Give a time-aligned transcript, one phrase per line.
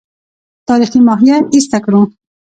[0.67, 2.01] تاریخي ماهیت ایسته کړو.